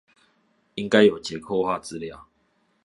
[0.73, 2.25] 應該有結構化資料